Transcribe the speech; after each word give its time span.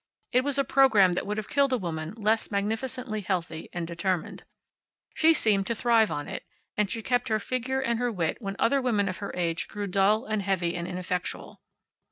It 0.31 0.41
was 0.43 0.57
a 0.57 0.63
program 0.63 1.13
that 1.13 1.27
would 1.27 1.37
have 1.37 1.47
killed 1.47 1.71
a 1.71 1.77
woman 1.77 2.13
less 2.15 2.49
magnificently 2.49 3.21
healthy 3.21 3.69
and 3.71 3.85
determined. 3.85 4.45
She 5.13 5.31
seemed 5.31 5.67
to 5.67 5.75
thrive 5.75 6.09
on 6.09 6.27
it, 6.27 6.43
and 6.75 6.89
she 6.89 7.03
kept 7.03 7.27
her 7.27 7.37
figure 7.37 7.81
and 7.81 7.99
her 7.99 8.11
wit 8.11 8.37
when 8.41 8.55
other 8.57 8.81
women 8.81 9.07
of 9.07 9.17
her 9.17 9.31
age 9.35 9.67
grew 9.67 9.85
dull, 9.85 10.25
and 10.25 10.41
heavy, 10.41 10.75
and 10.75 10.87
ineffectual. 10.87 11.61